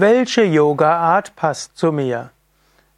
[0.00, 2.30] Welche Yoga-Art passt zu mir?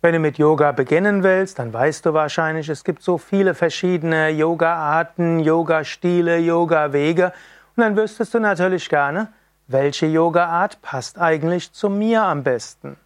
[0.02, 4.28] Wenn du mit Yoga beginnen willst, dann weißt du wahrscheinlich, es gibt so viele verschiedene
[4.28, 7.32] Yoga-Arten, Yoga-Stile, Yoga-Wege.
[7.74, 9.28] Und dann wüsstest du natürlich gerne,
[9.66, 12.98] welche Yoga-Art passt eigentlich zu mir am besten.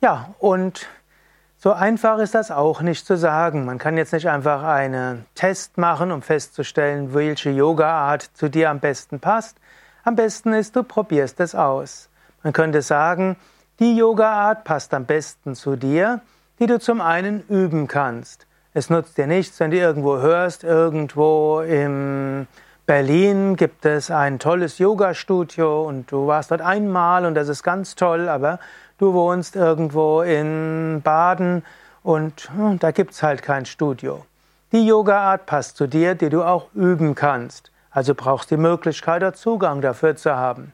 [0.00, 0.86] Ja, und
[1.58, 3.64] so einfach ist das auch nicht zu sagen.
[3.64, 8.78] Man kann jetzt nicht einfach einen Test machen, um festzustellen, welche Yoga-Art zu dir am
[8.78, 9.56] besten passt.
[10.04, 12.09] Am besten ist, du probierst es aus.
[12.42, 13.36] Man könnte sagen,
[13.80, 16.20] die Yoga-Art passt am besten zu dir,
[16.58, 18.46] die du zum einen üben kannst.
[18.72, 22.46] Es nutzt dir nichts, wenn du irgendwo hörst, irgendwo in
[22.86, 27.94] Berlin gibt es ein tolles Yoga-Studio und du warst dort einmal und das ist ganz
[27.94, 28.58] toll, aber
[28.98, 31.64] du wohnst irgendwo in Baden
[32.02, 34.24] und hm, da gibt es halt kein Studio.
[34.72, 37.70] Die Yoga-Art passt zu dir, die du auch üben kannst.
[37.90, 40.72] Also brauchst du die Möglichkeit, Zugang dafür zu haben.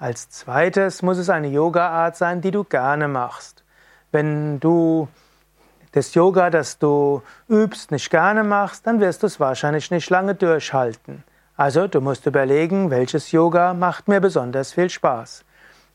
[0.00, 3.64] Als zweites muss es eine Yoga-Art sein, die du gerne machst.
[4.12, 5.08] Wenn du
[5.90, 10.36] das Yoga, das du übst, nicht gerne machst, dann wirst du es wahrscheinlich nicht lange
[10.36, 11.24] durchhalten.
[11.56, 15.44] Also du musst überlegen, welches Yoga macht mir besonders viel Spaß.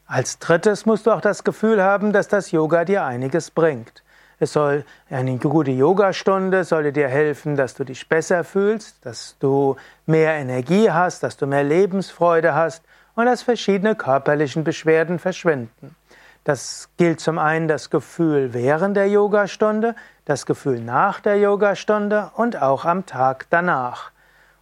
[0.05, 4.03] Als drittes musst du auch das Gefühl haben, dass das Yoga dir einiges bringt.
[4.38, 9.77] Es soll eine gute Yogastunde soll dir helfen, dass du dich besser fühlst, dass du
[10.05, 12.83] mehr Energie hast, dass du mehr Lebensfreude hast
[13.16, 15.95] und dass verschiedene körperlichen Beschwerden verschwinden.
[16.44, 22.61] Das gilt zum einen das Gefühl während der Yogastunde, das Gefühl nach der Yogastunde und
[22.61, 24.11] auch am Tag danach.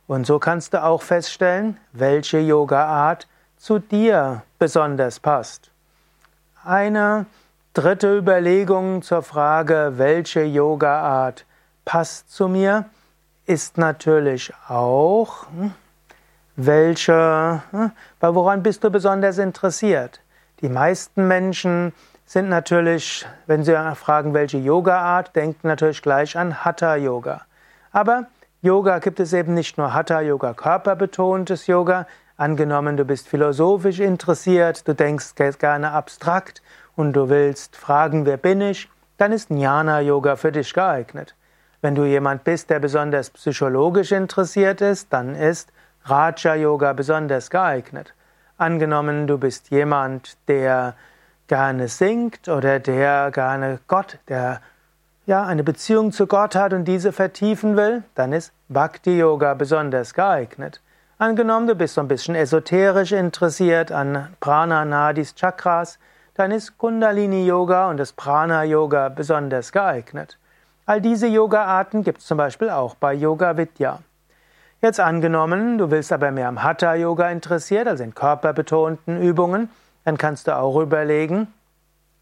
[0.06, 3.28] Und so kannst du auch feststellen, welche Yogaart
[3.58, 5.72] zu dir besonders passt.
[6.64, 7.26] Eine
[7.74, 11.46] dritte Überlegung zur Frage, welche Yogaart
[11.86, 12.86] passt zu mir,
[13.46, 15.74] ist natürlich auch, hm,
[16.66, 20.22] welche, hm, woran bist du besonders interessiert?
[20.62, 21.94] Die meisten Menschen
[22.26, 27.42] sind natürlich, wenn sie fragen, welche Yoga-Art, denken natürlich gleich an Hatha-Yoga.
[27.92, 28.28] Aber
[28.62, 32.08] Yoga gibt es eben nicht nur Hatha-Yoga, körperbetontes Yoga.
[32.38, 36.62] Angenommen, du bist philosophisch interessiert, du denkst gerne abstrakt
[36.96, 41.36] und du willst fragen, wer bin ich, dann ist Jnana-Yoga für dich geeignet.
[41.82, 45.72] Wenn du jemand bist, der besonders psychologisch interessiert ist, dann ist
[46.06, 48.14] Raja Yoga besonders geeignet.
[48.58, 50.96] Angenommen, du bist jemand, der
[51.48, 54.62] gerne singt oder der gerne Gott, der
[55.26, 60.14] ja eine Beziehung zu Gott hat und diese vertiefen will, dann ist Bhakti Yoga besonders
[60.14, 60.82] geeignet.
[61.18, 66.00] Angenommen, du bist so ein bisschen esoterisch interessiert an Prana, Nadis, Chakras,
[66.34, 70.38] dann ist Kundalini Yoga und das Prana Yoga besonders geeignet.
[70.88, 74.00] All diese Yoga-Arten gibt es zum Beispiel auch bei Yoga Vidya.
[74.82, 79.70] Jetzt angenommen, du willst aber mehr am Hatha-Yoga interessiert, also in körperbetonten Übungen,
[80.06, 81.54] dann kannst du auch überlegen,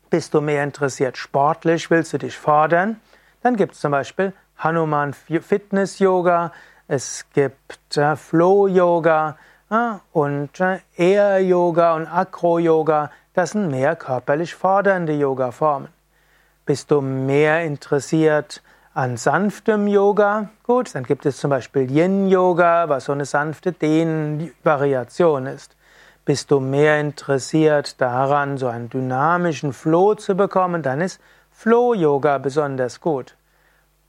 [0.10, 3.00] bist du mehr interessiert sportlich, willst du dich fordern?
[3.44, 6.52] Dann gibt es zum Beispiel Hanuman Fitness Yoga,
[6.90, 9.38] es gibt äh, Flow Yoga
[9.70, 13.10] äh, und äh, Air Yoga und Acro Yoga.
[13.34, 15.88] Das sind mehr körperlich fordernde Yoga-Formen.
[16.66, 18.62] Bist du mehr interessiert
[19.00, 25.46] an sanftem Yoga, gut, dann gibt es zum Beispiel Yin-Yoga, was so eine sanfte Dehn-Variation
[25.46, 25.78] ist.
[26.26, 31.22] Bist du mehr interessiert daran, so einen dynamischen Flow zu bekommen, dann ist
[31.52, 33.38] Flow-Yoga besonders gut.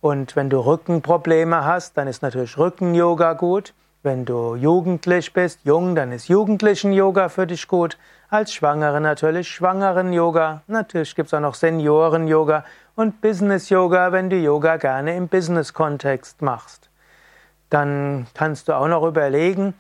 [0.01, 3.75] Und wenn du Rückenprobleme hast, dann ist natürlich Rücken-Yoga gut.
[4.03, 7.97] Wenn du jugendlich bist, jung, dann ist Jugendlichen-Yoga für dich gut.
[8.29, 10.63] Als Schwangere natürlich Schwangeren-Yoga.
[10.67, 12.65] Natürlich gibt es auch noch Senioren-Yoga
[13.01, 16.91] und Business-Yoga, wenn du Yoga gerne im Business-Kontext machst.
[17.71, 19.73] Dann kannst du auch noch überlegen,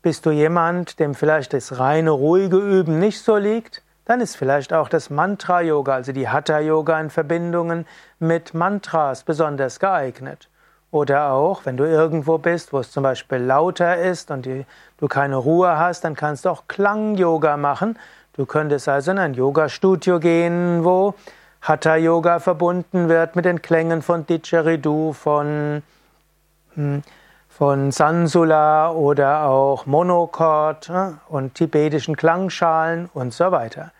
[0.00, 3.82] bist du jemand, dem vielleicht das reine ruhige Üben nicht so liegt?
[4.06, 7.86] Dann ist vielleicht auch das Mantra-Yoga, also die Hatha-Yoga in Verbindungen
[8.18, 10.48] mit Mantras besonders geeignet.
[10.90, 14.64] Oder auch, wenn du irgendwo bist, wo es zum Beispiel lauter ist und die,
[14.96, 17.98] du keine Ruhe hast, dann kannst du auch Klang-Yoga machen.
[18.32, 21.14] Du könntest also in ein Yoga-Studio gehen, wo
[21.62, 25.84] Hatha-Yoga verbunden wird mit den Klängen von Didgeridoo, von,
[26.74, 27.04] hm,
[27.48, 33.92] von Sansula oder auch Monochord hm, und tibetischen Klangschalen und so weiter.